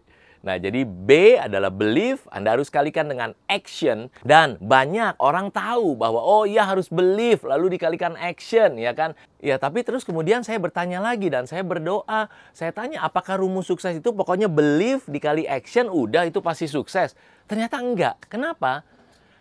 Nah, 0.45 0.61
jadi 0.61 0.85
B 0.85 1.41
adalah 1.41 1.73
belief, 1.73 2.29
Anda 2.29 2.53
harus 2.53 2.69
kalikan 2.69 3.09
dengan 3.09 3.33
action 3.49 4.13
dan 4.21 4.61
banyak 4.61 5.17
orang 5.17 5.49
tahu 5.49 5.97
bahwa 5.97 6.21
oh 6.21 6.45
iya 6.45 6.69
harus 6.69 6.85
belief 6.85 7.41
lalu 7.41 7.73
dikalikan 7.73 8.13
action, 8.13 8.77
ya 8.77 8.93
kan? 8.93 9.17
Ya, 9.41 9.57
tapi 9.57 9.81
terus 9.81 10.05
kemudian 10.05 10.45
saya 10.45 10.61
bertanya 10.61 11.01
lagi 11.01 11.33
dan 11.33 11.49
saya 11.49 11.65
berdoa, 11.65 12.29
saya 12.53 12.69
tanya 12.69 13.01
apakah 13.01 13.41
rumus 13.41 13.65
sukses 13.65 13.97
itu 13.97 14.13
pokoknya 14.13 14.45
belief 14.45 15.09
dikali 15.09 15.49
action 15.49 15.89
udah 15.89 16.29
itu 16.29 16.45
pasti 16.45 16.69
sukses. 16.69 17.17
Ternyata 17.49 17.81
enggak. 17.81 18.29
Kenapa? 18.29 18.85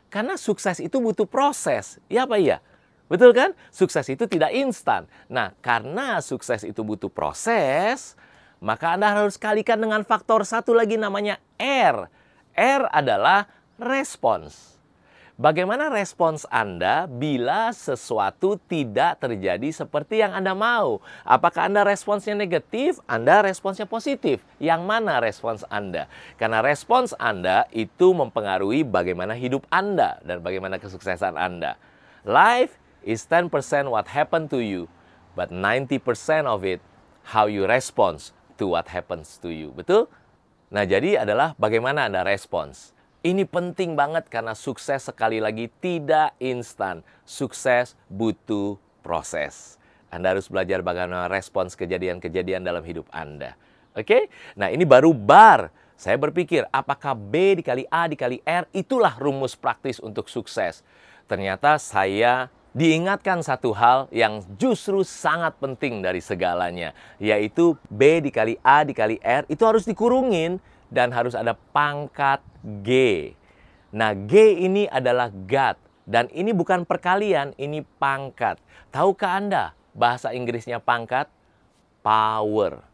Karena 0.08 0.40
sukses 0.40 0.80
itu 0.80 1.04
butuh 1.04 1.28
proses. 1.28 2.00
Ya 2.08 2.24
apa 2.24 2.40
iya? 2.40 2.64
Betul 3.12 3.36
kan? 3.36 3.52
Sukses 3.68 4.08
itu 4.08 4.24
tidak 4.24 4.56
instan. 4.56 5.04
Nah, 5.28 5.52
karena 5.60 6.24
sukses 6.24 6.64
itu 6.64 6.80
butuh 6.80 7.12
proses, 7.12 8.16
maka 8.64 8.96
Anda 8.96 9.12
harus 9.12 9.36
kalikan 9.36 9.76
dengan 9.76 10.00
faktor 10.08 10.40
satu 10.48 10.72
lagi 10.72 10.96
namanya 10.96 11.36
R. 11.60 12.08
R 12.56 12.82
adalah 12.88 13.44
respons. 13.76 14.80
Bagaimana 15.36 15.90
respons 15.92 16.48
Anda 16.48 17.04
bila 17.04 17.74
sesuatu 17.74 18.56
tidak 18.70 19.20
terjadi 19.20 19.68
seperti 19.68 20.24
yang 20.24 20.32
Anda 20.32 20.56
mau? 20.56 21.04
Apakah 21.28 21.68
Anda 21.68 21.84
responsnya 21.84 22.38
negatif? 22.38 23.02
Anda 23.04 23.44
responsnya 23.44 23.84
positif? 23.84 24.40
Yang 24.56 24.80
mana 24.86 25.20
respons 25.20 25.66
Anda? 25.68 26.08
Karena 26.40 26.64
respons 26.64 27.12
Anda 27.20 27.68
itu 27.74 28.16
mempengaruhi 28.16 28.86
bagaimana 28.86 29.36
hidup 29.36 29.68
Anda 29.68 30.22
dan 30.24 30.40
bagaimana 30.40 30.80
kesuksesan 30.80 31.36
Anda. 31.36 31.76
Life 32.24 32.78
is 33.04 33.26
10% 33.28 33.50
what 33.90 34.08
happened 34.08 34.48
to 34.54 34.62
you, 34.62 34.86
but 35.36 35.52
90% 35.52 36.00
of 36.46 36.62
it 36.64 36.80
how 37.34 37.50
you 37.50 37.66
respond 37.66 38.32
to 38.58 38.70
what 38.70 38.90
happens 38.90 39.38
to 39.42 39.50
you. 39.50 39.74
Betul? 39.74 40.10
Nah, 40.74 40.82
jadi 40.82 41.22
adalah 41.22 41.54
bagaimana 41.54 42.10
Anda 42.10 42.26
respons. 42.26 42.94
Ini 43.24 43.48
penting 43.48 43.96
banget 43.96 44.28
karena 44.28 44.52
sukses 44.52 45.08
sekali 45.08 45.40
lagi 45.40 45.72
tidak 45.80 46.36
instan. 46.36 47.00
Sukses 47.24 47.96
butuh 48.12 48.76
proses. 49.00 49.80
Anda 50.12 50.36
harus 50.36 50.46
belajar 50.46 50.84
bagaimana 50.84 51.26
respons 51.26 51.74
kejadian-kejadian 51.74 52.62
dalam 52.62 52.84
hidup 52.84 53.08
Anda. 53.10 53.56
Oke? 53.96 54.28
Nah, 54.58 54.68
ini 54.68 54.84
baru 54.84 55.14
bar. 55.14 55.72
Saya 55.94 56.18
berpikir, 56.18 56.66
apakah 56.74 57.14
B 57.14 57.62
dikali 57.62 57.86
A 57.86 58.10
dikali 58.10 58.42
R 58.42 58.66
itulah 58.74 59.14
rumus 59.16 59.54
praktis 59.54 60.02
untuk 60.02 60.26
sukses? 60.26 60.82
Ternyata 61.30 61.78
saya 61.78 62.50
diingatkan 62.74 63.40
satu 63.40 63.70
hal 63.70 64.10
yang 64.10 64.42
justru 64.58 65.06
sangat 65.06 65.54
penting 65.62 66.02
dari 66.02 66.18
segalanya, 66.18 66.90
yaitu 67.22 67.78
B 67.86 68.18
dikali 68.18 68.58
A 68.60 68.82
dikali 68.82 69.22
R 69.22 69.46
itu 69.46 69.62
harus 69.62 69.86
dikurungin 69.86 70.58
dan 70.90 71.14
harus 71.14 71.38
ada 71.38 71.54
pangkat 71.70 72.42
G. 72.82 72.90
Nah, 73.94 74.10
G 74.12 74.58
ini 74.66 74.90
adalah 74.90 75.30
God 75.30 75.78
dan 76.04 76.26
ini 76.34 76.50
bukan 76.50 76.82
perkalian, 76.84 77.54
ini 77.56 77.86
pangkat. 77.96 78.58
Tahukah 78.90 79.38
Anda 79.38 79.64
bahasa 79.94 80.34
Inggrisnya 80.34 80.82
pangkat? 80.82 81.30
Power. 82.04 82.84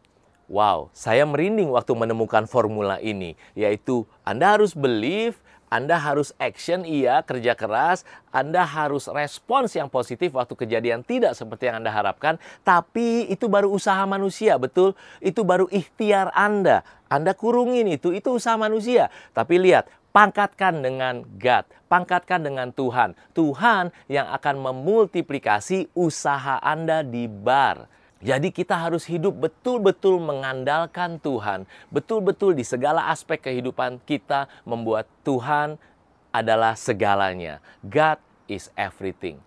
Wow, 0.51 0.91
saya 0.91 1.23
merinding 1.23 1.71
waktu 1.71 1.95
menemukan 1.95 2.43
formula 2.43 2.99
ini, 2.99 3.39
yaitu 3.55 4.03
Anda 4.27 4.55
harus 4.59 4.75
believe 4.75 5.39
anda 5.71 5.95
harus 5.95 6.35
action, 6.35 6.83
iya, 6.83 7.23
kerja 7.23 7.55
keras. 7.55 8.03
Anda 8.27 8.67
harus 8.67 9.07
respons 9.07 9.71
yang 9.71 9.87
positif 9.87 10.35
waktu 10.35 10.51
kejadian 10.51 10.99
tidak 10.99 11.31
seperti 11.31 11.71
yang 11.71 11.79
Anda 11.79 11.95
harapkan. 11.95 12.35
Tapi 12.67 13.31
itu 13.31 13.47
baru 13.47 13.71
usaha 13.71 14.03
manusia, 14.03 14.59
betul? 14.59 14.99
Itu 15.23 15.47
baru 15.47 15.71
ikhtiar 15.71 16.35
Anda. 16.35 16.83
Anda 17.07 17.31
kurungin 17.31 17.87
itu, 17.87 18.11
itu 18.11 18.35
usaha 18.35 18.59
manusia. 18.59 19.07
Tapi 19.31 19.63
lihat, 19.63 19.87
pangkatkan 20.11 20.83
dengan 20.83 21.23
God, 21.39 21.63
pangkatkan 21.87 22.43
dengan 22.43 22.75
Tuhan. 22.75 23.15
Tuhan 23.31 23.95
yang 24.11 24.27
akan 24.27 24.59
memultiplikasi 24.59 25.87
usaha 25.95 26.59
Anda 26.59 26.99
di 26.99 27.31
bar. 27.31 27.87
Jadi 28.21 28.53
kita 28.53 28.77
harus 28.77 29.09
hidup 29.09 29.33
betul-betul 29.33 30.21
mengandalkan 30.21 31.17
Tuhan, 31.17 31.65
betul-betul 31.89 32.53
di 32.53 32.61
segala 32.61 33.09
aspek 33.09 33.41
kehidupan 33.41 33.97
kita 34.05 34.45
membuat 34.61 35.09
Tuhan 35.25 35.81
adalah 36.29 36.77
segalanya. 36.77 37.57
God 37.81 38.21
is 38.45 38.69
everything. 38.77 39.41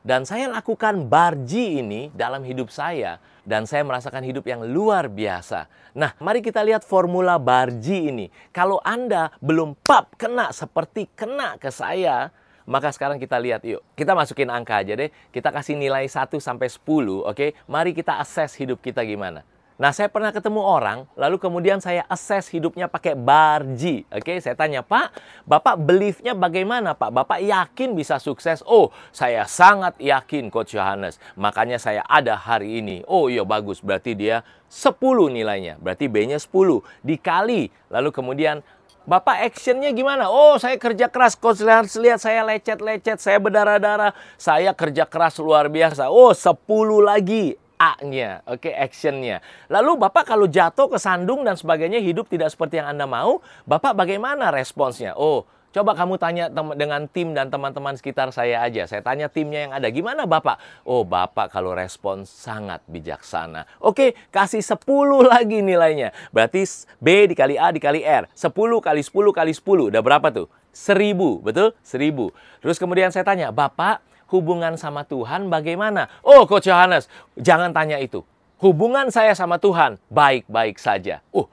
Dan 0.00 0.24
saya 0.24 0.48
lakukan 0.48 1.10
barji 1.12 1.84
ini 1.84 2.08
dalam 2.16 2.40
hidup 2.40 2.72
saya 2.72 3.20
dan 3.44 3.68
saya 3.68 3.84
merasakan 3.84 4.24
hidup 4.24 4.48
yang 4.48 4.64
luar 4.64 5.12
biasa. 5.12 5.68
Nah, 5.92 6.16
mari 6.16 6.40
kita 6.40 6.64
lihat 6.64 6.88
formula 6.88 7.36
barji 7.36 8.08
ini. 8.08 8.26
Kalau 8.48 8.80
Anda 8.80 9.28
belum 9.44 9.76
pap 9.84 10.16
kena 10.16 10.56
seperti 10.56 11.04
kena 11.12 11.60
ke 11.60 11.68
saya, 11.68 12.32
maka 12.70 12.94
sekarang 12.94 13.18
kita 13.18 13.34
lihat 13.42 13.66
yuk. 13.66 13.82
Kita 13.98 14.14
masukin 14.14 14.46
angka 14.46 14.78
aja 14.78 14.94
deh. 14.94 15.10
Kita 15.34 15.50
kasih 15.50 15.74
nilai 15.74 16.06
1 16.06 16.38
sampai 16.38 16.70
10, 16.70 16.78
oke? 16.78 17.34
Okay? 17.34 17.50
Mari 17.66 17.90
kita 17.90 18.22
assess 18.22 18.54
hidup 18.54 18.78
kita 18.78 19.02
gimana. 19.02 19.42
Nah, 19.80 19.96
saya 19.96 20.12
pernah 20.12 20.28
ketemu 20.28 20.60
orang, 20.60 21.08
lalu 21.16 21.40
kemudian 21.40 21.80
saya 21.80 22.04
assess 22.04 22.52
hidupnya 22.52 22.84
pakai 22.84 23.16
bar 23.16 23.64
G. 23.64 24.04
Oke, 24.12 24.36
okay? 24.36 24.36
saya 24.36 24.52
tanya, 24.52 24.84
Pak, 24.84 25.16
Bapak 25.48 25.80
beliefnya 25.80 26.36
bagaimana, 26.36 26.92
Pak? 26.92 27.08
Bapak 27.08 27.40
yakin 27.40 27.96
bisa 27.96 28.20
sukses? 28.20 28.60
Oh, 28.68 28.92
saya 29.08 29.48
sangat 29.48 29.96
yakin, 29.96 30.52
Coach 30.52 30.76
Johannes. 30.76 31.16
Makanya 31.32 31.80
saya 31.80 32.04
ada 32.04 32.36
hari 32.36 32.84
ini. 32.84 33.00
Oh 33.08 33.32
iya, 33.32 33.40
bagus. 33.40 33.80
Berarti 33.80 34.12
dia 34.12 34.44
10 34.68 35.32
nilainya. 35.32 35.80
Berarti 35.80 36.12
B-nya 36.12 36.36
10. 36.36 36.84
Dikali. 37.00 37.72
Lalu 37.88 38.12
kemudian 38.12 38.60
Bapak 39.08 39.48
actionnya 39.48 39.90
gimana? 39.96 40.28
Oh, 40.28 40.60
saya 40.60 40.76
kerja 40.76 41.08
keras. 41.08 41.32
Coach 41.32 41.64
lihat, 41.64 41.88
lihat 41.96 42.20
saya 42.20 42.44
lecet-lecet, 42.44 43.16
saya 43.16 43.40
berdarah-darah. 43.40 44.12
Saya 44.36 44.76
kerja 44.76 45.08
keras 45.08 45.40
luar 45.40 45.72
biasa. 45.72 46.12
Oh, 46.12 46.36
10 46.36 46.56
lagi 47.00 47.56
A-nya, 47.80 48.44
oke, 48.44 48.68
okay, 48.68 48.76
actionnya. 48.76 49.40
Lalu 49.72 49.96
Bapak 50.04 50.28
kalau 50.28 50.44
jatuh 50.44 50.92
ke 50.92 51.00
sandung 51.00 51.48
dan 51.48 51.56
sebagainya 51.56 51.96
hidup 51.96 52.28
tidak 52.28 52.52
seperti 52.52 52.76
yang 52.76 52.92
Anda 52.92 53.08
mau, 53.08 53.40
Bapak 53.64 53.96
bagaimana 53.96 54.52
responsnya? 54.52 55.16
Oh, 55.16 55.48
Coba 55.70 55.94
kamu 55.94 56.18
tanya 56.18 56.50
dengan 56.50 57.06
tim 57.06 57.30
dan 57.30 57.46
teman-teman 57.46 57.94
sekitar 57.94 58.34
saya 58.34 58.58
aja. 58.58 58.90
Saya 58.90 59.06
tanya 59.06 59.30
timnya 59.30 59.70
yang 59.70 59.72
ada. 59.72 59.86
Gimana 59.86 60.26
Bapak? 60.26 60.58
Oh 60.82 61.06
Bapak 61.06 61.54
kalau 61.54 61.78
respon 61.78 62.26
sangat 62.26 62.82
bijaksana. 62.90 63.70
Oke, 63.78 64.18
kasih 64.34 64.66
10 64.66 64.82
lagi 65.32 65.62
nilainya. 65.62 66.10
Berarti 66.34 66.66
B 66.98 67.30
dikali 67.30 67.54
A 67.54 67.70
dikali 67.70 68.02
R. 68.02 68.26
10 68.34 68.50
kali 68.82 69.02
10 69.06 69.30
kali 69.30 69.52
10. 69.54 69.94
Udah 69.94 70.02
berapa 70.02 70.26
tuh? 70.34 70.50
1000, 70.74 71.14
betul? 71.42 71.70
1000. 71.86 72.62
Terus 72.62 72.76
kemudian 72.78 73.14
saya 73.14 73.22
tanya, 73.22 73.54
Bapak 73.54 74.02
hubungan 74.30 74.78
sama 74.78 75.06
Tuhan 75.06 75.50
bagaimana? 75.50 76.10
Oh 76.22 76.46
Coach 76.46 76.70
Johannes, 76.70 77.10
jangan 77.38 77.74
tanya 77.74 77.98
itu. 77.98 78.22
Hubungan 78.62 79.10
saya 79.10 79.34
sama 79.34 79.58
Tuhan 79.58 79.98
baik-baik 80.12 80.78
saja. 80.78 81.22
Uh, 81.34 81.46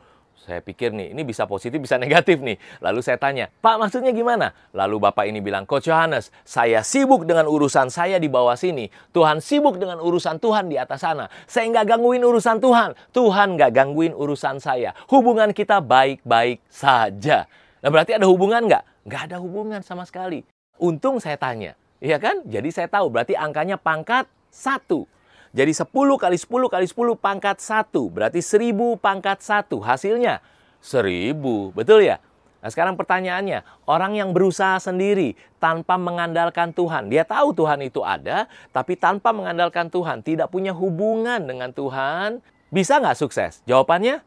saya 0.46 0.62
pikir 0.62 0.94
nih, 0.94 1.17
ini 1.17 1.25
bisa 1.25 1.50
positif, 1.50 1.82
bisa 1.82 1.98
negatif 2.03 2.38
nih. 2.39 2.62
Lalu 2.79 3.00
saya 3.01 3.17
tanya, 3.17 3.50
Pak 3.50 3.75
maksudnya 3.82 4.13
gimana? 4.13 4.53
Lalu 4.72 5.10
Bapak 5.10 5.25
ini 5.25 5.41
bilang, 5.41 5.65
Coach 5.65 5.89
Johannes, 5.89 6.29
saya 6.46 6.86
sibuk 6.86 7.25
dengan 7.25 7.50
urusan 7.50 7.89
saya 7.89 8.22
di 8.22 8.29
bawah 8.29 8.53
sini. 8.53 8.88
Tuhan 9.12 9.41
sibuk 9.41 9.82
dengan 9.82 9.98
urusan 9.98 10.38
Tuhan 10.38 10.70
di 10.70 10.77
atas 10.77 11.01
sana. 11.01 11.25
Saya 11.50 11.67
nggak 11.74 11.98
gangguin 11.98 12.22
urusan 12.22 12.62
Tuhan. 12.62 12.94
Tuhan 13.12 13.48
nggak 13.58 13.72
gangguin 13.74 14.13
urusan 14.13 14.62
saya. 14.62 14.94
Hubungan 15.10 15.51
kita 15.51 15.82
baik-baik 15.82 16.62
saja. 16.70 17.50
Nah 17.82 17.89
berarti 17.89 18.13
ada 18.13 18.29
hubungan 18.29 18.65
nggak? 18.70 18.84
Nggak 19.10 19.22
ada 19.32 19.38
hubungan 19.41 19.82
sama 19.82 20.06
sekali. 20.06 20.46
Untung 20.77 21.17
saya 21.17 21.39
tanya. 21.41 21.74
Iya 21.98 22.22
kan? 22.22 22.46
Jadi 22.46 22.70
saya 22.70 22.86
tahu 22.86 23.10
berarti 23.10 23.34
angkanya 23.34 23.82
pangkat 23.82 24.29
satu. 24.53 25.10
Jadi 25.56 25.72
10 25.72 25.88
kali 26.18 26.38
10 26.39 26.68
kali 26.68 26.86
10 26.88 27.16
pangkat 27.20 27.58
1. 27.60 27.92
Berarti 28.12 28.39
1000 28.39 28.96
pangkat 29.00 29.39
1. 29.44 29.80
Hasilnya 29.84 30.39
1000. 30.80 31.75
Betul 31.75 32.08
ya? 32.08 32.18
Nah 32.58 32.70
sekarang 32.74 32.98
pertanyaannya, 32.98 33.62
orang 33.86 34.18
yang 34.18 34.34
berusaha 34.34 34.82
sendiri 34.82 35.38
tanpa 35.62 35.96
mengandalkan 35.96 36.74
Tuhan. 36.74 37.08
Dia 37.08 37.22
tahu 37.22 37.54
Tuhan 37.54 37.86
itu 37.86 38.01
ada, 38.01 38.50
tapi 38.74 38.98
tanpa 38.98 39.30
mengandalkan 39.30 39.94
Tuhan. 39.94 40.25
Tidak 40.25 40.50
punya 40.50 40.74
hubungan 40.74 41.38
dengan 41.46 41.70
Tuhan. 41.70 42.42
Bisa 42.74 42.98
nggak 42.98 43.16
sukses? 43.16 43.62
Jawabannya, 43.70 44.25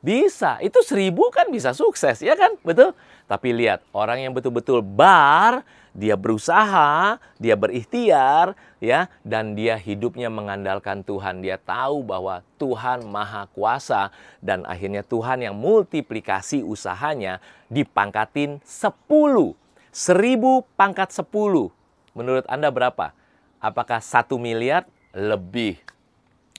bisa. 0.00 0.62
Itu 0.62 0.80
seribu 0.80 1.28
kan 1.34 1.50
bisa 1.50 1.74
sukses, 1.76 2.22
ya 2.22 2.38
kan? 2.38 2.56
Betul? 2.62 2.94
Tapi 3.26 3.52
lihat, 3.52 3.84
orang 3.92 4.24
yang 4.24 4.32
betul-betul 4.32 4.80
bar, 4.80 5.66
dia 5.92 6.16
berusaha, 6.16 7.20
dia 7.36 7.52
berikhtiar, 7.52 8.56
ya, 8.80 9.12
dan 9.20 9.52
dia 9.52 9.76
hidupnya 9.76 10.32
mengandalkan 10.32 11.04
Tuhan. 11.04 11.44
Dia 11.44 11.60
tahu 11.60 12.00
bahwa 12.00 12.40
Tuhan 12.56 13.04
Maha 13.04 13.44
Kuasa 13.52 14.08
dan 14.40 14.64
akhirnya 14.64 15.04
Tuhan 15.04 15.44
yang 15.44 15.52
multiplikasi 15.52 16.64
usahanya 16.64 17.44
dipangkatin 17.68 18.64
10. 18.64 19.52
Seribu 19.92 20.64
pangkat 20.80 21.12
10. 21.12 21.28
Menurut 22.16 22.48
Anda 22.48 22.72
berapa? 22.72 23.12
Apakah 23.60 24.00
satu 24.00 24.40
miliar? 24.40 24.88
Lebih. 25.12 25.76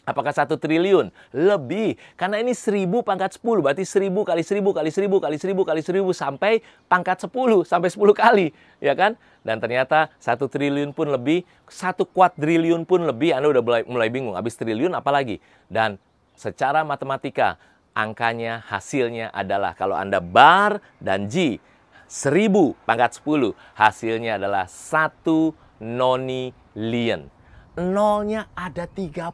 Apakah 0.04 0.36
satu 0.36 0.60
triliun? 0.60 1.16
Lebih. 1.32 1.96
Karena 2.20 2.44
ini 2.44 2.52
seribu 2.52 3.08
pangkat 3.08 3.40
sepuluh. 3.40 3.64
Berarti 3.64 3.88
seribu 3.88 4.28
kali 4.28 4.44
seribu 4.44 4.76
kali 4.76 4.92
seribu 4.92 5.24
kali 5.24 5.40
seribu 5.40 5.64
kali 5.64 5.80
seribu 5.80 6.12
sampai 6.12 6.60
pangkat 6.92 7.24
sepuluh. 7.24 7.64
Sampai 7.64 7.88
sepuluh 7.88 8.12
kali. 8.12 8.52
Ya 8.84 8.92
kan? 9.00 9.16
Dan 9.48 9.64
ternyata 9.64 10.12
satu 10.20 10.52
triliun 10.52 10.92
pun 10.92 11.08
lebih. 11.08 11.48
Satu 11.72 12.04
kuadriliun 12.04 12.84
pun 12.84 13.08
lebih. 13.08 13.32
Anda 13.32 13.56
udah 13.56 13.64
mulai, 13.64 13.82
mulai 13.88 14.10
bingung. 14.12 14.36
Habis 14.36 14.60
triliun 14.60 14.92
apalagi? 14.92 15.40
Dan 15.72 15.96
secara 16.36 16.84
matematika 16.84 17.56
angkanya 17.96 18.60
hasilnya 18.68 19.32
adalah 19.32 19.72
kalau 19.72 19.96
Anda 19.96 20.20
bar 20.20 20.84
dan 21.00 21.32
G. 21.32 21.64
Seribu 22.12 22.76
pangkat 22.84 23.24
sepuluh. 23.24 23.56
Hasilnya 23.72 24.36
adalah 24.36 24.68
satu 24.68 25.56
nonilion 25.80 27.32
nolnya 27.78 28.50
ada 28.54 28.86
30. 28.86 29.34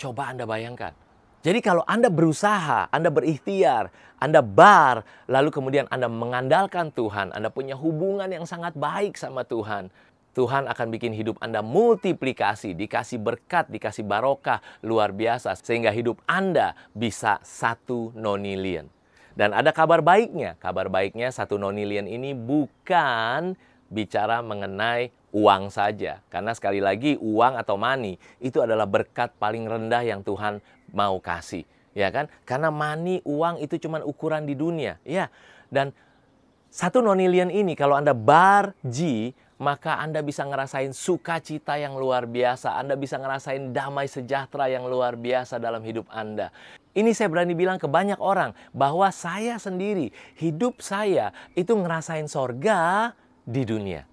Coba 0.00 0.22
Anda 0.32 0.44
bayangkan. 0.48 0.92
Jadi 1.40 1.64
kalau 1.64 1.80
Anda 1.88 2.12
berusaha, 2.12 2.92
Anda 2.92 3.08
berikhtiar, 3.08 3.88
Anda 4.20 4.44
bar, 4.44 5.08
lalu 5.24 5.48
kemudian 5.48 5.88
Anda 5.88 6.04
mengandalkan 6.04 6.92
Tuhan, 6.92 7.32
Anda 7.32 7.48
punya 7.48 7.80
hubungan 7.80 8.28
yang 8.28 8.44
sangat 8.44 8.76
baik 8.76 9.16
sama 9.16 9.48
Tuhan, 9.48 9.88
Tuhan 10.36 10.68
akan 10.70 10.86
bikin 10.92 11.16
hidup 11.16 11.40
Anda 11.42 11.64
multiplikasi, 11.64 12.76
dikasih 12.76 13.18
berkat, 13.18 13.72
dikasih 13.72 14.04
barokah 14.06 14.62
luar 14.84 15.16
biasa, 15.16 15.56
sehingga 15.58 15.90
hidup 15.90 16.20
Anda 16.28 16.76
bisa 16.92 17.40
satu 17.40 18.12
nonilion. 18.12 18.92
Dan 19.32 19.56
ada 19.56 19.72
kabar 19.72 20.04
baiknya, 20.04 20.60
kabar 20.60 20.92
baiknya 20.92 21.32
satu 21.32 21.56
nonilion 21.56 22.04
ini 22.04 22.36
bukan 22.36 23.56
bicara 23.88 24.44
mengenai 24.44 25.10
uang 25.30 25.70
saja. 25.70 26.22
Karena 26.30 26.52
sekali 26.54 26.82
lagi 26.82 27.16
uang 27.18 27.58
atau 27.58 27.78
money 27.78 28.18
itu 28.42 28.58
adalah 28.62 28.86
berkat 28.86 29.34
paling 29.38 29.66
rendah 29.66 30.02
yang 30.02 30.20
Tuhan 30.26 30.62
mau 30.90 31.18
kasih. 31.22 31.64
Ya 31.90 32.10
kan? 32.14 32.30
Karena 32.46 32.70
money, 32.70 33.18
uang 33.26 33.58
itu 33.58 33.78
cuma 33.82 33.98
ukuran 34.02 34.46
di 34.46 34.54
dunia. 34.54 35.02
Ya. 35.02 35.26
Dan 35.70 35.90
satu 36.70 37.02
nonilion 37.02 37.50
ini 37.50 37.74
kalau 37.74 37.98
Anda 37.98 38.14
bar 38.14 38.78
G, 38.86 39.30
maka 39.60 40.00
Anda 40.00 40.24
bisa 40.24 40.46
ngerasain 40.46 40.94
sukacita 40.96 41.76
yang 41.76 41.98
luar 41.98 42.24
biasa. 42.30 42.78
Anda 42.80 42.96
bisa 42.96 43.20
ngerasain 43.20 43.76
damai 43.76 44.08
sejahtera 44.08 44.70
yang 44.72 44.88
luar 44.88 45.18
biasa 45.20 45.60
dalam 45.60 45.84
hidup 45.84 46.08
Anda. 46.08 46.48
Ini 46.90 47.14
saya 47.14 47.30
berani 47.30 47.54
bilang 47.54 47.78
ke 47.78 47.86
banyak 47.86 48.18
orang 48.18 48.56
bahwa 48.74 49.06
saya 49.14 49.60
sendiri, 49.62 50.10
hidup 50.40 50.82
saya 50.82 51.30
itu 51.54 51.70
ngerasain 51.76 52.26
sorga 52.26 53.14
di 53.46 53.62
dunia. 53.62 54.09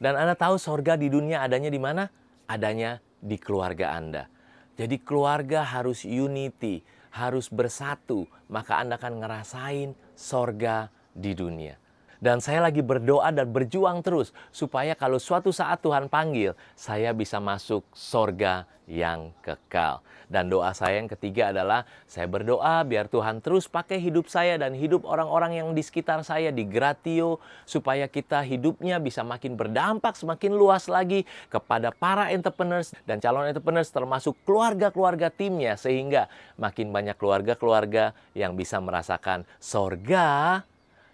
Dan 0.00 0.16
Anda 0.16 0.32
tahu 0.32 0.56
sorga 0.56 0.96
di 0.96 1.12
dunia 1.12 1.44
adanya 1.44 1.68
di 1.68 1.76
mana? 1.76 2.08
Adanya 2.48 3.04
di 3.20 3.36
keluarga 3.36 3.92
Anda. 3.92 4.32
Jadi 4.80 4.96
keluarga 5.04 5.60
harus 5.60 6.08
unity, 6.08 6.80
harus 7.12 7.52
bersatu. 7.52 8.24
Maka 8.48 8.80
Anda 8.80 8.96
akan 8.96 9.20
ngerasain 9.20 9.92
sorga 10.16 10.88
di 11.12 11.36
dunia. 11.36 11.76
Dan 12.20 12.44
saya 12.44 12.60
lagi 12.60 12.84
berdoa 12.84 13.32
dan 13.32 13.48
berjuang 13.48 14.04
terus 14.04 14.36
supaya 14.52 14.92
kalau 14.92 15.16
suatu 15.16 15.48
saat 15.56 15.80
Tuhan 15.80 16.12
panggil, 16.12 16.52
saya 16.76 17.16
bisa 17.16 17.40
masuk 17.40 17.80
sorga 17.96 18.68
yang 18.84 19.32
kekal. 19.40 20.04
Dan 20.30 20.46
doa 20.46 20.70
saya 20.76 21.02
yang 21.02 21.10
ketiga 21.10 21.50
adalah 21.50 21.88
saya 22.06 22.30
berdoa 22.30 22.86
biar 22.86 23.10
Tuhan 23.10 23.42
terus 23.42 23.66
pakai 23.66 23.98
hidup 23.98 24.30
saya 24.30 24.60
dan 24.60 24.78
hidup 24.78 25.02
orang-orang 25.02 25.58
yang 25.58 25.68
di 25.74 25.82
sekitar 25.82 26.22
saya 26.22 26.54
di 26.54 26.62
Gratio 26.68 27.42
supaya 27.66 28.06
kita 28.06 28.44
hidupnya 28.46 29.02
bisa 29.02 29.26
makin 29.26 29.58
berdampak 29.58 30.14
semakin 30.14 30.54
luas 30.54 30.86
lagi 30.86 31.26
kepada 31.50 31.90
para 31.90 32.30
entrepreneurs 32.30 32.94
dan 33.08 33.18
calon 33.18 33.50
entrepreneurs 33.50 33.90
termasuk 33.90 34.38
keluarga-keluarga 34.46 35.34
timnya 35.34 35.74
sehingga 35.74 36.30
makin 36.60 36.94
banyak 36.94 37.18
keluarga-keluarga 37.18 38.14
yang 38.36 38.54
bisa 38.54 38.78
merasakan 38.78 39.42
sorga 39.58 40.62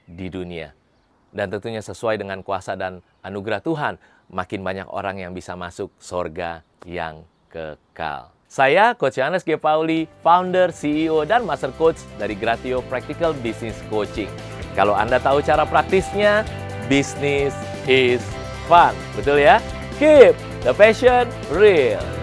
di 0.04 0.28
dunia. 0.28 0.85
Dan 1.36 1.52
tentunya 1.52 1.84
sesuai 1.84 2.16
dengan 2.16 2.40
kuasa 2.40 2.72
dan 2.80 3.04
anugerah 3.20 3.60
Tuhan, 3.60 4.00
makin 4.32 4.64
banyak 4.64 4.88
orang 4.88 5.20
yang 5.20 5.36
bisa 5.36 5.52
masuk 5.52 5.92
sorga 6.00 6.64
yang 6.88 7.28
kekal. 7.52 8.32
Saya 8.48 8.96
Coach 8.96 9.20
Yohanes 9.20 9.44
G. 9.44 9.60
Pauli, 9.60 10.08
founder, 10.24 10.72
CEO, 10.72 11.28
dan 11.28 11.44
Master 11.44 11.76
Coach 11.76 12.00
dari 12.16 12.32
Gratio 12.32 12.80
Practical 12.88 13.36
Business 13.44 13.76
Coaching. 13.92 14.32
Kalau 14.72 14.96
Anda 14.96 15.20
tahu 15.20 15.44
cara 15.44 15.68
praktisnya, 15.68 16.40
business 16.88 17.52
is 17.84 18.24
fun. 18.64 18.96
Betul 19.12 19.44
ya? 19.44 19.60
Keep 20.00 20.32
the 20.64 20.72
passion 20.72 21.28
real. 21.52 22.15